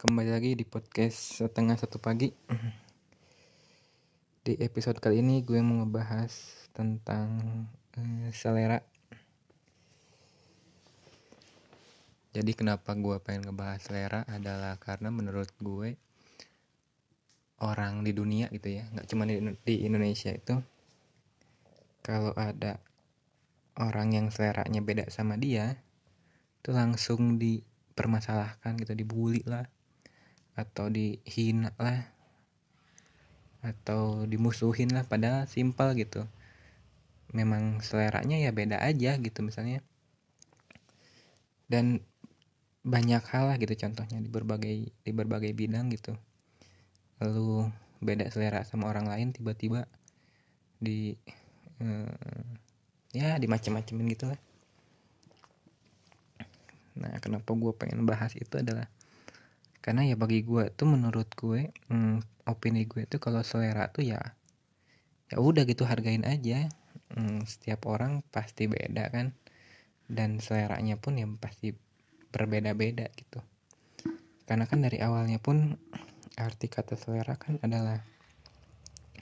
[0.00, 2.32] kembali lagi di podcast setengah satu pagi.
[4.40, 6.32] Di episode kali ini gue mau ngebahas
[6.72, 7.28] tentang
[8.00, 8.80] eh, selera.
[12.32, 16.00] Jadi kenapa gue pengen ngebahas selera adalah karena menurut gue
[17.60, 19.36] Orang di dunia gitu ya, nggak cuma di,
[19.68, 20.56] di Indonesia itu
[22.00, 22.80] Kalau ada
[23.76, 25.76] orang yang seleranya beda sama dia
[26.64, 29.68] itu langsung dipermasalahkan gitu dibully lah
[30.60, 32.04] atau dihina lah.
[33.64, 36.28] Atau dimusuhin lah padahal simpel gitu.
[37.32, 39.80] Memang seleranya ya beda aja gitu misalnya.
[41.70, 42.04] Dan
[42.80, 46.16] banyak hal lah gitu contohnya di berbagai di berbagai bidang gitu.
[47.20, 47.68] Lalu
[48.00, 49.84] beda selera sama orang lain tiba-tiba
[50.80, 51.12] di
[51.84, 52.48] eh,
[53.12, 54.40] ya dimacem-macemin gitu lah.
[56.96, 58.88] Nah kenapa gue pengen bahas itu adalah
[59.80, 64.20] karena ya bagi gue tuh menurut gue hmm, opini gue tuh kalau selera tuh ya
[65.30, 66.66] ya udah gitu hargain aja.
[67.10, 69.34] Hmm, setiap orang pasti beda kan
[70.10, 71.74] dan seleranya pun yang pasti
[72.34, 73.42] berbeda-beda gitu.
[74.46, 75.78] Karena kan dari awalnya pun
[76.38, 78.02] arti kata selera kan adalah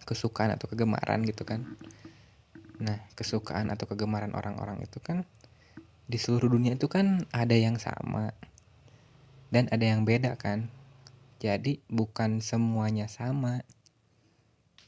[0.09, 1.69] kesukaan atau kegemaran gitu kan.
[2.81, 5.29] Nah kesukaan atau kegemaran orang-orang itu kan
[6.09, 8.33] di seluruh dunia itu kan ada yang sama
[9.49, 10.69] dan ada yang beda kan?
[11.39, 13.63] Jadi bukan semuanya sama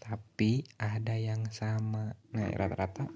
[0.01, 2.19] tapi ada yang sama.
[2.35, 3.07] Nah rata-rata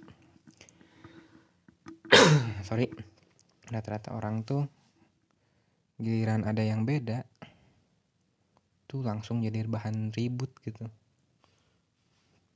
[2.68, 2.86] sorry
[3.72, 4.70] rata-rata orang tuh
[5.98, 7.26] giliran ada yang beda
[8.86, 10.86] tuh langsung jadi bahan ribut gitu.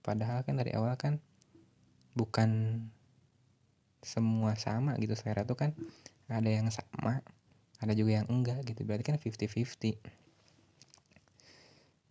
[0.07, 1.19] Padahal kan dari awal kan
[2.15, 2.83] bukan
[4.07, 5.19] semua sama gitu.
[5.19, 5.75] Selera tuh kan
[6.31, 7.27] ada yang sama
[7.79, 9.99] ada juga yang enggak gitu berarti kan 50-50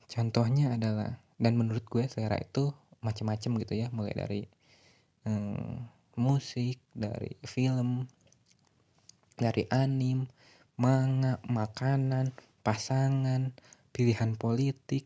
[0.08, 2.72] contohnya adalah dan menurut gue selera itu
[3.04, 4.42] macam-macam gitu ya mulai dari
[5.27, 5.86] hmm,
[6.17, 8.10] musik dari film
[9.38, 10.26] dari anim
[10.80, 12.33] manga makanan
[12.66, 13.54] pasangan
[13.94, 15.06] pilihan politik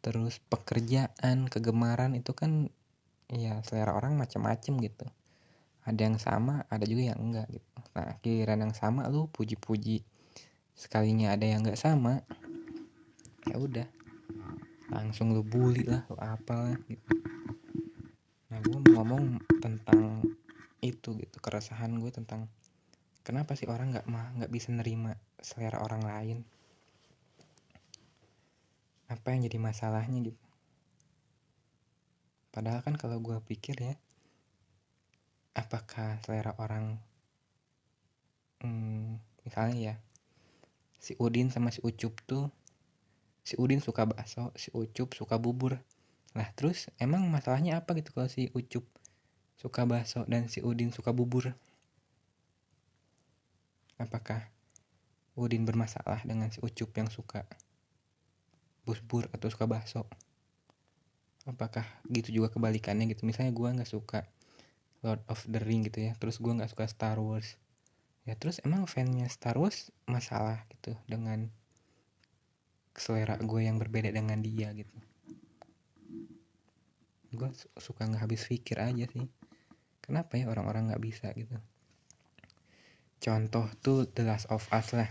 [0.00, 2.72] terus pekerjaan kegemaran itu kan
[3.30, 5.06] ya selera orang macam-macam gitu
[5.84, 7.68] ada yang sama ada juga yang enggak gitu.
[7.96, 10.04] Nah giliran yang sama lu puji-puji.
[10.76, 12.20] Sekalinya ada yang enggak sama
[13.48, 13.88] ya udah.
[14.90, 17.10] Langsung lu bully lah lu apalah gitu.
[18.50, 20.20] Nah gue mau ngomong tentang
[20.84, 21.36] itu gitu.
[21.40, 22.50] Keresahan gue tentang
[23.24, 26.38] kenapa sih orang nggak mah nggak bisa nerima selera orang lain.
[29.08, 30.44] Apa yang jadi masalahnya gitu.
[32.50, 33.94] Padahal kan kalau gue pikir ya
[35.54, 36.98] apakah selera orang
[38.62, 39.94] hmm, misalnya ya
[41.00, 42.52] si Udin sama si Ucup tuh
[43.40, 45.80] si Udin suka bakso si Ucup suka bubur.
[46.36, 48.86] Lah terus emang masalahnya apa gitu kalau si Ucup
[49.58, 51.56] suka bakso dan si Udin suka bubur?
[53.98, 54.46] Apakah
[55.34, 57.48] Udin bermasalah dengan si Ucup yang suka
[58.84, 60.04] bubur atau suka bakso?
[61.48, 63.24] Apakah gitu juga kebalikannya gitu?
[63.24, 64.28] Misalnya gue nggak suka
[65.00, 66.12] Lord of the Ring gitu ya.
[66.16, 67.56] Terus gue nggak suka Star Wars.
[68.28, 71.48] Ya terus emang fansnya Star Wars masalah gitu dengan
[72.92, 74.92] selera gue yang berbeda dengan dia gitu.
[77.32, 77.48] Gue
[77.80, 79.28] suka nggak habis pikir aja sih.
[80.04, 81.56] Kenapa ya orang-orang nggak bisa gitu?
[83.20, 85.08] Contoh tuh The Last of Us lah.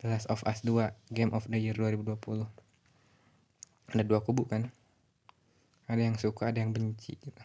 [0.00, 2.60] The Last of Us 2 Game of the Year 2020
[3.90, 4.70] ada dua kubu kan?
[5.90, 7.42] Ada yang suka ada yang benci gitu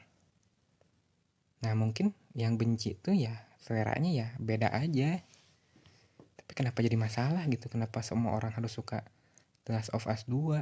[1.66, 5.18] Nah mungkin yang benci tuh ya seleranya ya beda aja.
[6.38, 7.66] Tapi kenapa jadi masalah gitu?
[7.74, 9.02] Kenapa semua orang harus suka
[9.66, 10.62] The Last of Us 2?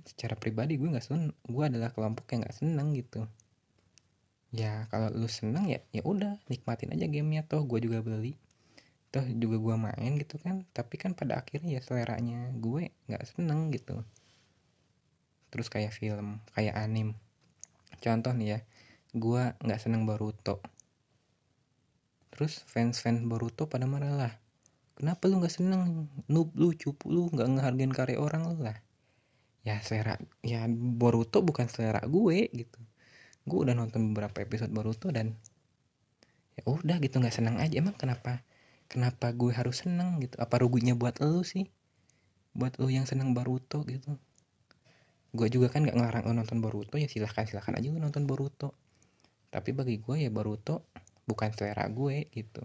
[0.00, 3.28] Secara pribadi gue nggak seneng, gue adalah kelompok yang nggak seneng gitu.
[4.56, 8.40] Ya kalau lu seneng ya ya udah nikmatin aja gamenya toh gue juga beli
[9.10, 13.74] toh juga gue main gitu kan tapi kan pada akhirnya ya seleranya gue nggak seneng
[13.74, 14.06] gitu
[15.50, 17.18] terus kayak film kayak anim
[17.98, 18.58] contoh nih ya
[19.10, 20.62] gue nggak seneng Boruto.
[22.30, 24.32] Terus fans-fans Boruto pada marah lah.
[24.94, 26.06] Kenapa lu nggak seneng?
[26.30, 28.78] Noob lu cupu lu nggak ngehargain karya orang lu lah.
[29.66, 30.14] Ya selera
[30.46, 32.78] ya Boruto bukan selera gue gitu.
[33.50, 35.34] Gue udah nonton beberapa episode Boruto dan
[36.54, 37.82] ya udah gitu nggak seneng aja.
[37.82, 38.46] Emang kenapa?
[38.86, 40.38] Kenapa gue harus seneng gitu?
[40.38, 41.66] Apa ruginya buat lu sih?
[42.54, 44.14] Buat lu yang seneng Boruto gitu
[45.30, 48.74] gue juga kan nggak ngelarang lo nonton Boruto ya silahkan silahkan aja lo nonton Boruto.
[49.50, 50.86] Tapi bagi gue ya Boruto
[51.26, 52.62] bukan selera gue gitu.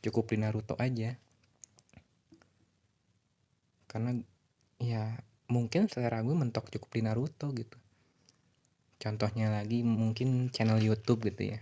[0.00, 1.12] Cukup di Naruto aja.
[3.84, 4.16] Karena
[4.80, 5.20] ya
[5.52, 7.76] mungkin selera gue mentok cukup di Naruto gitu.
[9.00, 11.60] Contohnya lagi mungkin channel YouTube gitu ya.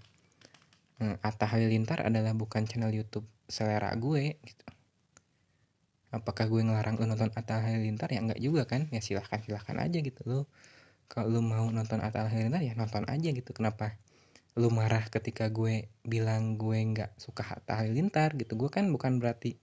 [0.99, 4.67] Eh, Atta Halilintar adalah bukan channel YouTube selera gue gitu
[6.09, 8.89] apakah gue ngelarang lu nonton Atta Halilintar ya enggak juga kan?
[8.89, 10.49] Ya silahkan silahkan aja gitu lo
[11.09, 13.51] kalau lu mau nonton Atta Halilintar ya nonton aja gitu.
[13.53, 13.97] Kenapa
[14.59, 18.57] lu marah ketika gue bilang gue nggak suka Atta Halilintar gitu?
[18.57, 19.57] Gue kan bukan berarti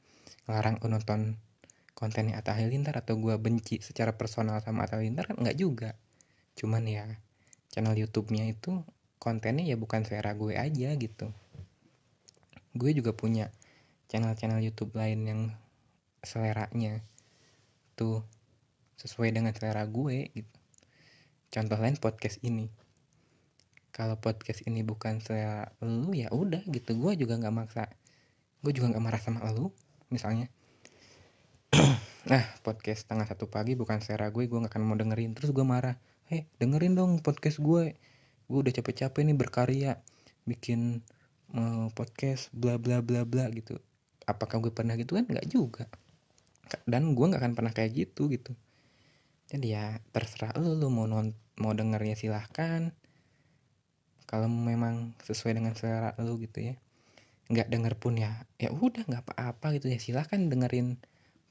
[0.45, 1.37] ngelarang lu nonton
[1.97, 5.97] kontennya Atta Halilintar atau gue benci secara personal sama Atta Halilintar kan nggak juga.
[6.57, 7.05] Cuman ya
[7.73, 8.85] channel YouTube-nya itu
[9.19, 11.33] kontennya ya bukan selera gue aja gitu.
[12.75, 13.49] Gue juga punya
[14.11, 15.41] channel-channel YouTube lain yang
[16.27, 16.99] seleranya
[17.95, 18.25] tuh
[18.99, 20.55] sesuai dengan selera gue gitu.
[21.51, 22.67] Contoh lain podcast ini.
[23.95, 26.95] Kalau podcast ini bukan selera lu ya udah gitu.
[26.99, 27.87] Gue juga nggak maksa.
[28.59, 29.71] Gue juga nggak marah sama lu
[30.11, 30.51] misalnya.
[32.25, 35.37] Nah podcast tengah satu pagi bukan selera gue gue gak akan mau dengerin.
[35.37, 35.93] Terus gue marah
[36.25, 37.93] hei dengerin dong podcast gue.
[38.49, 40.01] Gue udah capek-capek nih berkarya
[40.49, 41.05] bikin
[41.53, 43.77] uh, podcast bla bla bla bla gitu.
[44.25, 45.13] Apakah gue pernah gitu?
[45.21, 45.85] Kan nggak juga
[46.85, 48.53] dan gue nggak akan pernah kayak gitu gitu.
[49.45, 52.89] Jadi ya terserah lu lu mau non mau dengernya silahkan.
[54.25, 56.75] Kalau memang sesuai dengan selera lu gitu ya.
[57.53, 60.01] Nggak denger pun ya ya udah nggak apa-apa gitu ya.
[60.01, 60.97] Silahkan dengerin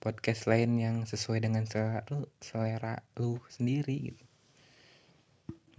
[0.02, 4.24] podcast lain yang sesuai dengan selera lu, selera lu sendiri gitu.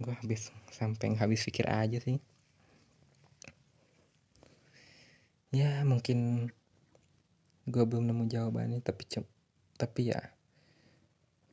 [0.00, 2.16] Gue habis sampai habis pikir aja sih.
[5.52, 6.50] Ya mungkin
[7.66, 9.02] gue belum nemu jawabannya tapi
[9.76, 10.20] tapi ya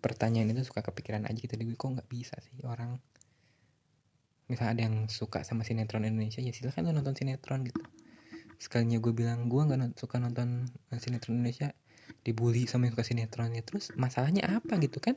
[0.04, 1.56] pertanyaan itu suka kepikiran aja gitu.
[1.56, 3.00] Di gue kok nggak bisa sih orang
[4.52, 7.80] misal ada yang suka sama sinetron Indonesia ya silahkan lo nonton sinetron gitu.
[8.60, 10.68] Sekalinya gue bilang gue nggak suka nonton
[11.00, 11.72] sinetron Indonesia
[12.22, 15.16] dibully sama yang suka sinetronnya terus masalahnya apa gitu kan?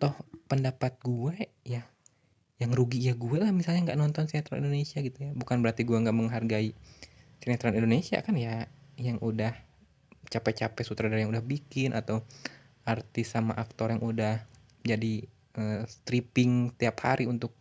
[0.00, 0.16] Toh
[0.48, 1.84] pendapat gue ya
[2.56, 5.30] yang rugi ya gue lah misalnya nggak nonton sinetron Indonesia gitu ya.
[5.34, 6.72] Bukan berarti gue nggak menghargai
[7.42, 8.70] sinetron Indonesia kan ya
[9.00, 9.56] yang udah
[10.30, 12.22] capek-capek sutradara yang udah bikin atau
[12.84, 14.44] artis sama aktor yang udah
[14.84, 15.26] jadi
[15.56, 17.52] uh, stripping tiap hari untuk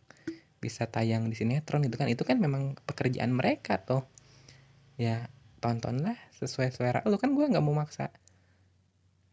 [0.60, 4.04] bisa tayang di sinetron gitu kan itu kan memang pekerjaan mereka toh.
[5.00, 5.32] Ya
[5.64, 7.16] tontonlah sesuai selera lu.
[7.16, 8.12] Kan gue nggak mau maksa.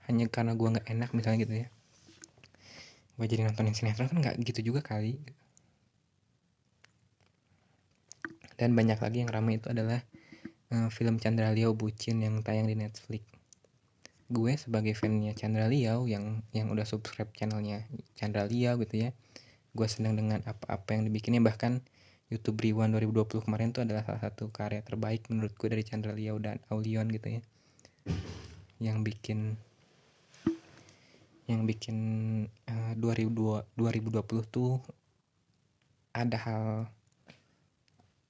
[0.06, 1.68] Hanya karena gue nggak enak misalnya gitu ya.
[3.18, 5.18] Gue jadi nontonin sinetron kan nggak gitu juga kali.
[8.56, 10.00] Dan banyak lagi yang ramai itu adalah
[10.72, 13.26] uh, film Chandra Liao Bucin yang tayang di Netflix.
[14.26, 17.86] Gue sebagai fannya Chandra Liao yang yang udah subscribe channelnya
[18.18, 19.10] Chandra Liao gitu ya
[19.76, 21.44] gue senang dengan apa-apa yang dibikinnya.
[21.44, 21.84] Bahkan
[22.32, 26.58] YouTube Rewan 2020 kemarin tuh adalah salah satu karya terbaik menurutku dari Chandra Liao dan
[26.72, 27.40] Aulion gitu ya.
[28.80, 29.38] Yang bikin
[31.46, 31.98] yang bikin
[32.66, 33.70] uh, 2020
[34.50, 34.82] tuh
[36.10, 36.90] ada hal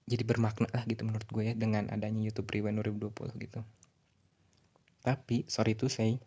[0.06, 3.60] jadi bermakna lah gitu menurut gue ya dengan adanya YouTube Rewind 2020 gitu.
[5.02, 6.22] Tapi sorry to say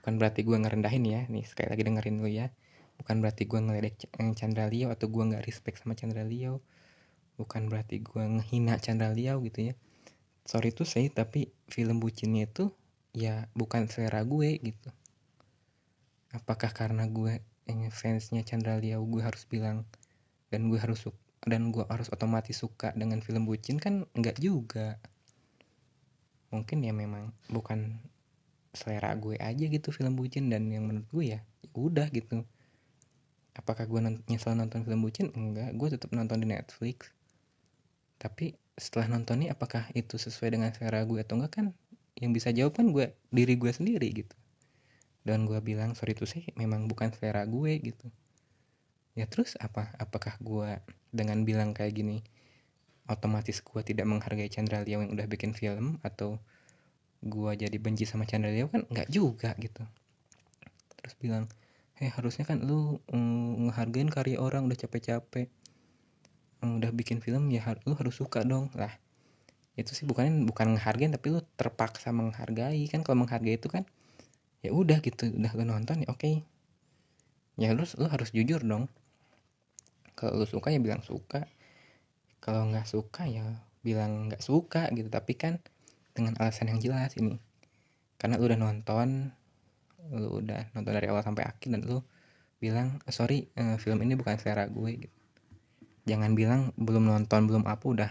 [0.00, 2.52] bukan berarti gue ngerendahin ya nih sekali lagi dengerin lu ya.
[3.00, 6.60] Bukan berarti gue ngeledek eh, Chandra Liao atau gue nggak respect sama Chandra Liao
[7.38, 9.74] bukan berarti gue ngehina Chandra Liao gitu ya.
[10.44, 12.74] Sorry tuh saya tapi film bucinnya itu
[13.14, 14.90] ya bukan selera gue gitu.
[16.34, 19.86] Apakah karena gue yang fansnya Chandra Liao gue harus bilang
[20.50, 21.06] dan gue harus
[21.46, 24.98] dan gue harus otomatis suka dengan film bucin kan nggak juga.
[26.50, 28.00] Mungkin ya memang bukan
[28.72, 32.42] selera gue aja gitu film bucin dan yang menurut gue ya, ya udah gitu.
[33.54, 35.30] Apakah gue nyesel nonton film bucin?
[35.34, 37.10] Enggak gue tetap nonton di Netflix.
[38.18, 41.66] Tapi setelah nontonnya apakah itu sesuai dengan selera gue atau enggak kan
[42.18, 44.34] yang bisa jawab kan gue diri gue sendiri gitu.
[45.22, 48.08] Dan gue bilang sorry itu sih memang bukan selera gue gitu
[49.18, 49.90] ya terus apa?
[49.98, 50.78] Apakah gue
[51.10, 52.22] dengan bilang kayak gini
[53.10, 56.38] otomatis gue tidak menghargai Chandra Liao yang udah bikin film atau
[57.24, 58.86] gue jadi benci sama Chandra Liao kan?
[58.86, 59.82] Nggak juga gitu.
[61.02, 61.50] Terus bilang
[61.98, 65.50] eh harusnya kan lu mm, ngehargain karya orang udah capek-capek
[66.62, 68.70] mm, udah bikin film ya lu harus suka dong.
[68.78, 68.94] Lah
[69.74, 72.86] itu sih bukan bukan ngehargain tapi lu terpaksa menghargai.
[72.86, 73.82] Kan kalau menghargai itu kan
[74.62, 76.22] ya udah gitu udah nonton ya oke.
[76.22, 76.46] Okay.
[77.58, 78.86] ya lu lu harus jujur dong
[80.18, 81.46] kalau lu suka ya bilang suka.
[82.42, 83.46] Kalau nggak suka ya
[83.86, 85.06] bilang nggak suka gitu.
[85.06, 85.62] Tapi kan
[86.10, 87.38] dengan alasan yang jelas ini.
[88.18, 89.30] Karena lu udah nonton
[90.10, 92.02] lu udah nonton dari awal sampai akhir dan lu
[92.58, 95.16] bilang sorry uh, film ini bukan selera gue gitu.
[96.10, 98.10] Jangan bilang belum nonton belum apa udah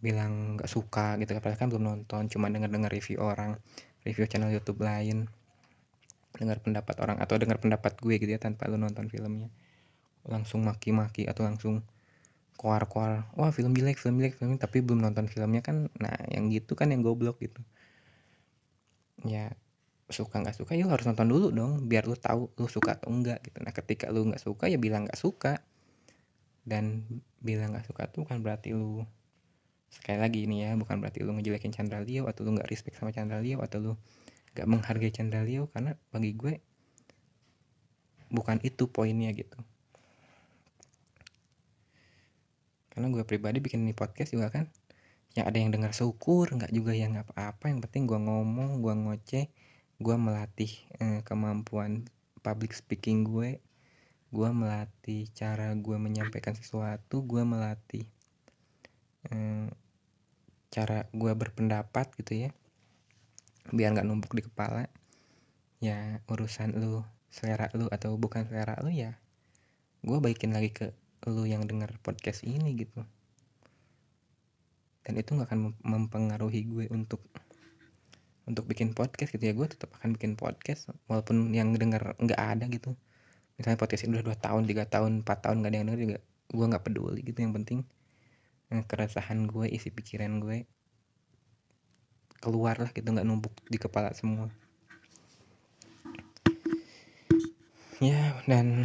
[0.00, 1.36] bilang nggak suka gitu.
[1.36, 3.60] Padahal kan belum nonton cuma denger dengar review orang
[4.08, 5.28] review channel YouTube lain
[6.36, 9.52] dengar pendapat orang atau dengar pendapat gue gitu ya tanpa lu nonton filmnya
[10.26, 11.82] langsung maki-maki atau langsung
[12.56, 16.72] koar-koar wah film jelek film jelek film tapi belum nonton filmnya kan nah yang gitu
[16.74, 17.60] kan yang goblok gitu.
[19.24, 19.54] Ya
[20.06, 23.42] suka nggak suka ya harus nonton dulu dong biar lu tahu lu suka atau enggak
[23.46, 23.58] gitu.
[23.62, 25.62] Nah ketika lu nggak suka ya bilang nggak suka.
[26.66, 27.06] Dan
[27.38, 29.06] bilang nggak suka tuh kan berarti lu
[29.86, 33.14] sekali lagi ini ya bukan berarti lu ngejelekin Chandra Leo atau lu nggak respect sama
[33.14, 33.92] Chandra Leo atau lu
[34.56, 36.58] nggak menghargai Chandra Leo karena bagi gue
[38.34, 39.60] bukan itu poinnya gitu
[42.96, 44.72] karena gue pribadi bikin ini podcast juga kan
[45.36, 47.68] yang ada yang dengar syukur nggak juga yang apa-apa.
[47.68, 49.46] Yang penting gue ngomong gue ngoceh
[50.00, 52.08] gue melatih eh, kemampuan
[52.40, 53.60] public speaking gue.
[54.32, 58.08] Gue melatih cara gue menyampaikan sesuatu gue melatih
[59.28, 59.68] eh,
[60.72, 62.50] cara gue berpendapat gitu ya
[63.76, 64.88] biar nggak numpuk di kepala.
[65.84, 69.20] Ya urusan lu selera lu atau bukan selera lu ya
[70.00, 73.02] gue baikin lagi ke lu yang denger podcast ini gitu.
[75.06, 77.22] Dan itu nggak akan mempengaruhi gue untuk
[78.46, 79.54] untuk bikin podcast gitu ya.
[79.54, 82.94] Gue tetap akan bikin podcast walaupun yang denger nggak ada gitu.
[83.58, 86.18] Misalnya podcast ini udah dua tahun tiga tahun empat tahun nggak ada yang denger juga
[86.46, 87.38] gue nggak peduli gitu.
[87.42, 87.78] Yang penting
[88.70, 90.66] eh, keresahan gue isi pikiran gue
[92.38, 93.06] keluar lah gitu.
[93.06, 94.46] Nggak numpuk di kepala semua.
[97.96, 98.84] Ya dan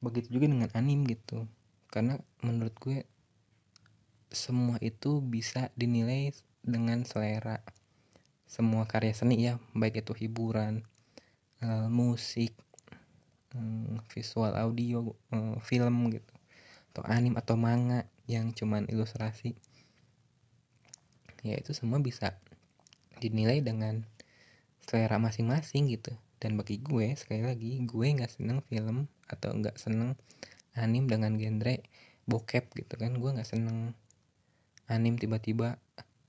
[0.00, 1.44] begitu juga dengan anim gitu.
[1.92, 3.04] Karena menurut gue
[4.32, 6.32] semua itu bisa dinilai
[6.64, 7.60] dengan selera.
[8.48, 10.82] Semua karya seni ya baik itu hiburan
[11.62, 12.56] uh, musik
[13.54, 16.34] um, visual audio uh, film gitu
[16.90, 19.54] atau anim atau manga yang cuman ilustrasi.
[21.46, 22.34] Ya itu semua bisa
[23.22, 24.02] dinilai dengan
[24.82, 30.16] selera masing-masing gitu dan bagi gue sekali lagi gue nggak seneng film atau nggak seneng
[30.72, 31.84] anim dengan genre
[32.24, 33.12] bokep gitu kan.
[33.20, 33.92] Gue nggak seneng
[34.88, 35.76] anim tiba-tiba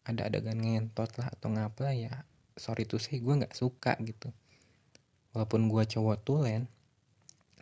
[0.04, 2.28] ada adegan ngentot lah atau ngapa ya
[2.60, 4.36] sorry tuh sih gue nggak suka gitu.
[5.32, 6.68] Walaupun gue cowok tulen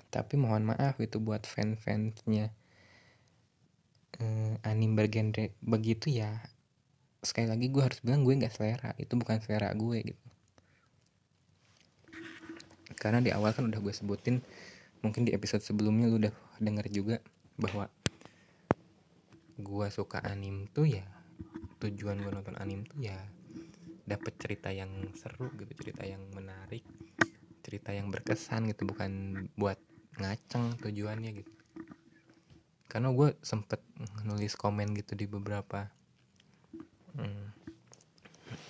[0.10, 2.50] tapi mohon maaf itu buat fan-fansnya
[4.18, 6.42] eh, anim bergenre begitu ya.
[7.22, 8.98] Sekali lagi gue harus bilang gue nggak selera.
[8.98, 10.29] Itu bukan selera gue gitu
[13.00, 14.44] karena di awal kan udah gue sebutin
[15.00, 17.16] mungkin di episode sebelumnya lu udah denger juga
[17.56, 17.88] bahwa
[19.60, 21.08] gue suka anim tuh ya
[21.80, 23.16] tujuan gue nonton anim tuh ya
[24.04, 26.84] dapet cerita yang seru gitu cerita yang menarik
[27.64, 29.78] cerita yang berkesan gitu bukan buat
[30.20, 31.52] ngaceng tujuannya gitu.
[32.90, 33.80] Karena gue sempet
[34.26, 35.86] nulis komen gitu di beberapa
[37.14, 37.54] hmm,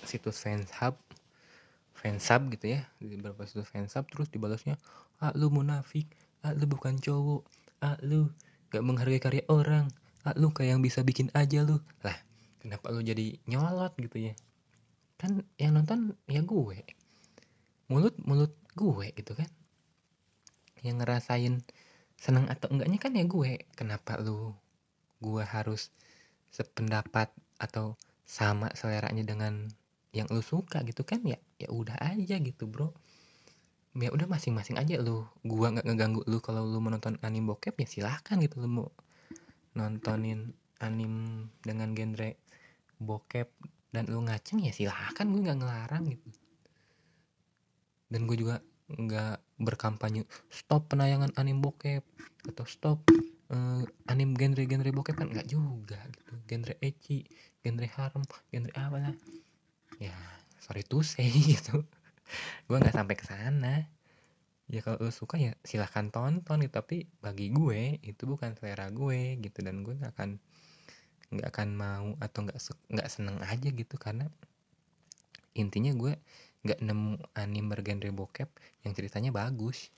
[0.04, 1.00] situs fans hub
[2.00, 2.88] fans hub gitu ya.
[3.04, 4.80] Beberapa situs fans hub terus dibalasnya
[5.20, 6.08] ah lu munafik.
[6.42, 7.44] Ah lu bukan cowok.
[7.84, 8.32] Ah lu
[8.72, 9.92] gak menghargai karya orang.
[10.28, 11.80] Ah, lu kayak yang bisa bikin aja lu.
[12.04, 12.16] Lah
[12.60, 14.34] kenapa lu jadi nyolot gitu ya?
[15.20, 16.80] Kan yang nonton ya gue.
[17.92, 19.48] Mulut mulut gue gitu kan.
[20.84, 21.56] Yang ngerasain
[22.20, 23.52] seneng atau enggaknya kan ya gue.
[23.76, 24.56] Kenapa lu
[25.20, 25.92] gue harus
[26.52, 29.72] sependapat atau sama seleranya dengan
[30.10, 32.94] yang lu suka gitu kan ya ya udah aja gitu bro.
[33.98, 35.26] Ya udah masing-masing aja lu.
[35.44, 38.90] Gua nggak ngeganggu lu kalau lu menonton anime bokep ya silahkan gitu lu mau
[39.78, 42.40] nontonin anim dengan genre
[43.00, 43.48] bokep
[43.90, 46.28] dan lu ngaceng ya silahkan gue nggak ngelarang gitu.
[48.10, 52.02] Dan gue juga nggak berkampanye stop penayangan anim bokep
[52.50, 53.06] atau stop
[53.54, 56.34] uh, anim genre-genre bokep kan nggak juga gitu.
[56.50, 57.26] Genre ecchi
[57.62, 59.16] genre haram genre apa lah
[60.00, 60.16] ya
[60.64, 61.84] sorry tuh say gitu.
[62.66, 63.84] Gue nggak sampai ke sana.
[64.70, 66.74] Ya kalau lo suka ya silahkan tonton gitu.
[66.80, 69.60] Tapi bagi gue itu bukan selera gue gitu.
[69.60, 70.30] Dan gue nggak akan
[71.30, 72.60] nggak akan mau atau nggak
[72.96, 73.96] nggak seneng aja gitu.
[74.00, 74.30] Karena
[75.58, 76.14] intinya gue
[76.64, 78.50] nggak nemu anime bergenre bokep
[78.86, 79.90] yang ceritanya bagus.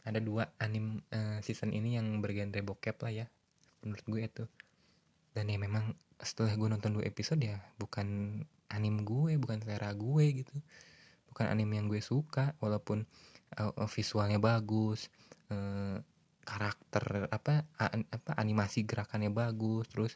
[0.00, 3.26] Ada dua anime uh, season ini yang bergenre bokep lah ya
[3.84, 4.44] menurut gue itu.
[5.36, 10.24] Dan ya memang setelah gue nonton dua episode ya bukan anime gue bukan selera gue
[10.44, 10.56] gitu.
[11.30, 13.06] Bukan anime yang gue suka walaupun
[13.58, 15.08] uh, visualnya bagus
[15.50, 15.98] uh,
[16.42, 20.12] karakter apa apa animasi gerakannya bagus terus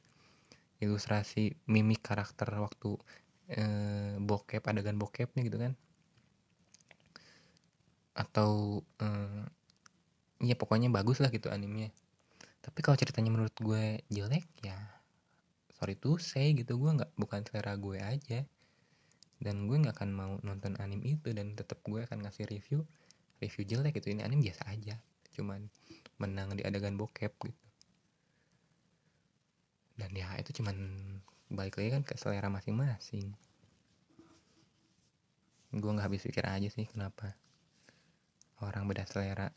[0.83, 2.99] ilustrasi mimik karakter waktu
[3.55, 5.73] uh, bokep adegan bokepnya gitu kan.
[8.15, 9.43] Atau uh,
[10.43, 11.91] iya pokoknya bagus lah gitu animenya.
[12.65, 14.94] Tapi kalau ceritanya menurut gue jelek ya
[15.85, 16.81] sorry tuh say gitu.
[16.81, 18.41] Gue nggak bukan selera gue aja.
[19.37, 21.29] Dan gue nggak akan mau nonton anim itu.
[21.37, 22.81] Dan tetap gue akan ngasih review
[23.45, 24.17] review jelek gitu.
[24.17, 24.97] Ini anim biasa aja.
[25.37, 25.69] Cuman
[26.17, 27.65] menang di adegan bokep gitu.
[30.01, 30.73] Dan ya itu cuman
[31.53, 33.37] balik lagi kan ke selera masing-masing.
[35.69, 37.37] Gue nggak habis pikir aja sih kenapa
[38.65, 39.53] orang beda selera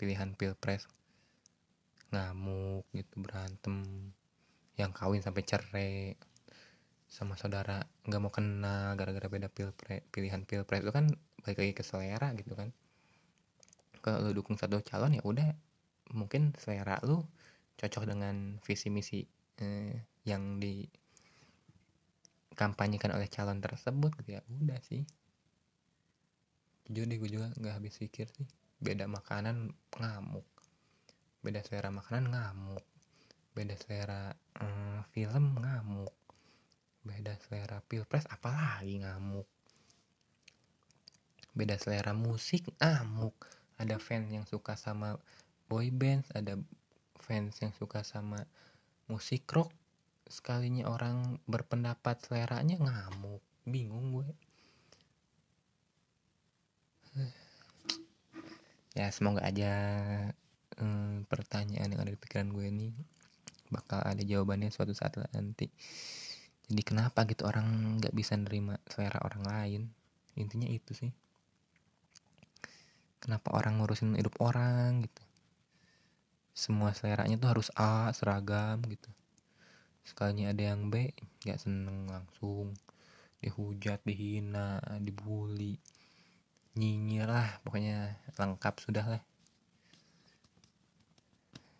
[0.00, 0.88] pilihan pilpres
[2.08, 3.84] ngamuk gitu berantem
[4.76, 5.92] yang kawin sampai cerai
[7.08, 10.84] sama saudara nggak mau kenal gara-gara beda pilpres pilihan pilpres.
[10.84, 11.08] Itu kan
[11.40, 12.68] balik lagi ke selera gitu kan.
[14.04, 15.48] Kalau lu dukung satu calon ya udah
[16.12, 17.24] mungkin selera lu
[17.80, 19.24] cocok dengan visi misi
[19.58, 19.96] eh,
[20.28, 20.84] yang di
[22.56, 24.42] kampanyekan oleh calon tersebut gitu ya.
[24.52, 25.02] Udah sih.
[26.86, 28.46] Jujur deh gue juga nggak habis pikir sih.
[28.76, 30.46] Beda makanan ngamuk.
[31.40, 32.84] Beda selera makanan ngamuk
[33.56, 36.12] beda selera hmm, film ngamuk.
[37.00, 39.48] Beda selera pilpres apalagi ngamuk.
[41.56, 43.32] Beda selera musik ngamuk.
[43.80, 45.16] Ada fans yang suka sama
[45.72, 46.60] boy band ada
[47.16, 48.44] fans yang suka sama
[49.08, 49.72] musik rock.
[50.28, 53.40] Sekalinya orang berpendapat seleranya ngamuk.
[53.64, 54.28] Bingung gue.
[58.96, 59.76] Ya semoga aja
[60.80, 62.88] hmm, pertanyaan yang ada di pikiran gue ini
[63.76, 65.68] bakal ada jawabannya suatu saat nanti.
[66.66, 69.82] Jadi kenapa gitu orang nggak bisa nerima selera orang lain?
[70.40, 71.12] Intinya itu sih.
[73.20, 75.22] Kenapa orang ngurusin hidup orang gitu?
[76.56, 79.12] Semua seleranya tuh harus A seragam gitu.
[80.02, 81.12] Sekalinya ada yang B
[81.44, 82.72] nggak seneng langsung.
[83.44, 85.76] Dihujat dihina dibully.
[86.74, 89.22] Nyinyir lah pokoknya lengkap sudah lah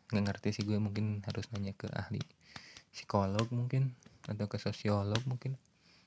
[0.06, 2.22] nggak ngerti sih gue mungkin harus nanya ke ahli
[2.94, 3.92] psikolog mungkin
[4.24, 5.54] atau ke sosiolog mungkin.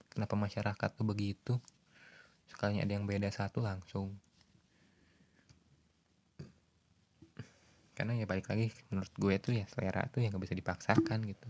[0.09, 1.53] Kenapa masyarakat tuh begitu?
[2.49, 4.11] Sekalinya ada yang beda satu langsung.
[7.93, 11.47] Karena ya balik lagi menurut gue tuh ya selera tuh yang gak bisa dipaksakan gitu.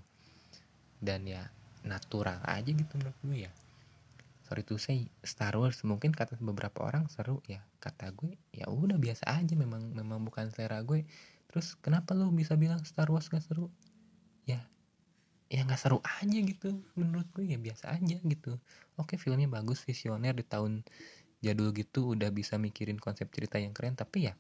[1.00, 1.48] Dan ya
[1.88, 3.52] natural aja gitu menurut gue ya.
[4.50, 7.64] Sorry to say Star Wars mungkin kata beberapa orang seru ya.
[7.80, 11.06] Kata gue ya udah biasa aja memang memang bukan selera gue
[11.50, 13.74] terus kenapa lu bisa bilang Star Wars gak seru?
[14.46, 14.70] Ya
[15.50, 18.62] ya nggak seru aja gitu menurut gue ya biasa aja gitu.
[19.02, 20.86] Oke filmnya bagus visioner di tahun
[21.42, 24.34] jadul gitu udah bisa mikirin konsep cerita yang keren tapi ya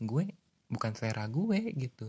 [0.00, 0.32] gue
[0.72, 2.08] bukan selera gue gitu.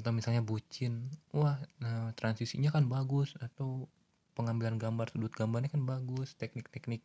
[0.00, 3.84] Atau misalnya bucin wah nah transisinya kan bagus atau
[4.32, 7.04] pengambilan gambar sudut gambarnya kan bagus teknik-teknik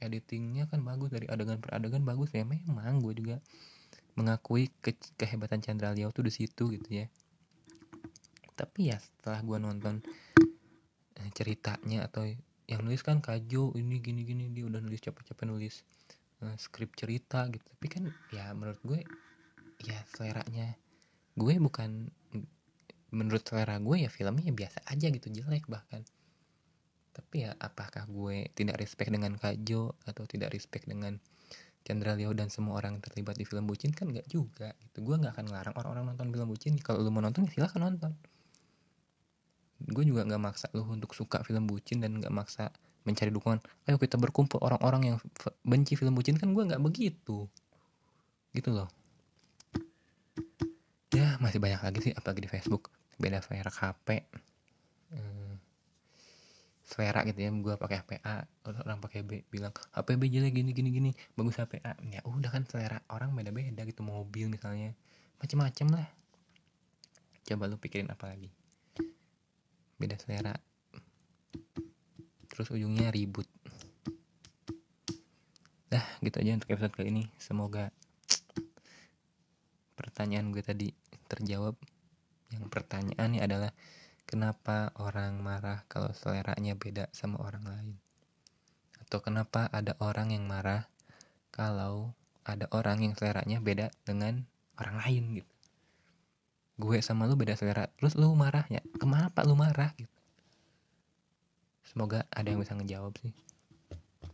[0.00, 2.42] editingnya kan bagus dari adegan per adegan bagus ya.
[2.42, 3.36] Memang gue juga
[4.16, 7.06] mengakui ke kehebatan Chandra Liao tuh di situ gitu ya.
[8.56, 9.94] Tapi ya setelah gue nonton
[11.20, 12.24] eh, ceritanya atau
[12.66, 15.86] yang nulis kan Kajo ini gini gini dia udah nulis capek-capek nulis
[16.42, 17.62] uh, skrip cerita gitu.
[17.62, 19.00] Tapi kan ya menurut gue
[19.84, 20.72] ya seleranya
[21.36, 22.08] gue bukan
[23.12, 26.02] menurut selera gue ya filmnya biasa aja gitu jelek bahkan
[27.16, 31.16] tapi ya apakah gue tidak respect dengan Kajo atau tidak respect dengan
[31.80, 33.96] Chandra Leo dan semua orang yang terlibat di film bucin?
[33.96, 35.00] Kan nggak juga gitu.
[35.00, 36.76] Gue nggak akan ngelarang orang-orang nonton film bucin.
[36.76, 38.12] Kalau lu mau nonton ya silahkan nonton.
[39.80, 42.68] Gue juga nggak maksa lu untuk suka film bucin dan nggak maksa
[43.08, 43.64] mencari dukungan.
[43.88, 45.16] Ayo kita berkumpul orang-orang yang
[45.64, 46.36] benci film bucin.
[46.36, 47.48] Kan gue nggak begitu.
[48.52, 48.92] Gitu loh.
[51.16, 52.92] Ya masih banyak lagi sih apalagi di Facebook.
[53.16, 54.26] Beda selera HP
[56.86, 58.46] selera gitu ya gue pakai HPA
[58.86, 62.62] orang pakai B bilang HP B jelek gini gini gini bagus HPA ya udah kan
[62.70, 64.94] selera orang beda beda gitu mobil misalnya
[65.40, 66.08] macem-macem lah.
[67.46, 68.48] Coba lu pikirin apa lagi?
[70.00, 70.56] Beda selera.
[72.48, 73.46] Terus ujungnya ribut.
[75.92, 77.24] Dah gitu aja untuk episode kali ini.
[77.36, 77.92] Semoga
[79.94, 80.88] pertanyaan gue tadi
[81.28, 81.76] terjawab.
[82.50, 83.70] Yang pertanyaannya adalah
[84.26, 87.94] kenapa orang marah kalau seleranya beda sama orang lain?
[89.06, 90.90] Atau kenapa ada orang yang marah
[91.54, 92.10] kalau
[92.42, 94.42] ada orang yang seleranya beda dengan
[94.82, 95.52] orang lain gitu?
[96.76, 98.82] Gue sama lu beda selera terus lu marah ya?
[98.98, 100.10] Kenapa lu marah gitu?
[101.86, 103.32] Semoga ada yang bisa ngejawab sih.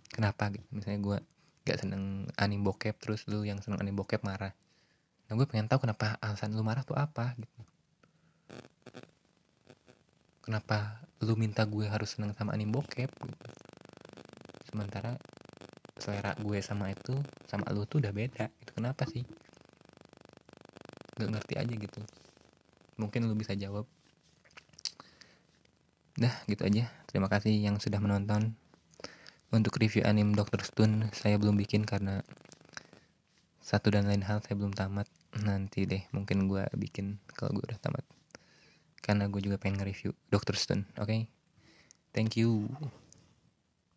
[0.08, 0.64] Kenapa gitu?
[0.72, 1.18] Misalnya gue
[1.68, 4.56] gak seneng anime bokep terus lu yang seneng anime bokep marah.
[5.28, 7.71] Nah gue pengen tahu kenapa alasan lu marah tuh apa gitu
[10.42, 13.48] kenapa lu minta gue harus seneng sama anime bokep gitu.
[14.66, 15.14] sementara
[16.02, 17.14] selera gue sama itu
[17.46, 19.22] sama lu tuh udah beda itu kenapa sih?
[21.14, 22.00] Gak ngerti aja gitu.
[22.98, 23.86] Mungkin lu bisa jawab.
[26.18, 26.90] Dah gitu aja.
[27.06, 28.58] Terima kasih yang sudah menonton.
[29.54, 32.26] Untuk review anime Doctor Stone saya belum bikin karena
[33.62, 35.06] satu dan lain hal saya belum tamat.
[35.38, 38.02] Nanti deh mungkin gue bikin kalau gue udah tamat
[39.12, 41.28] karena gue juga pengen nge-review Doctor Stone oke okay?
[42.16, 42.64] thank you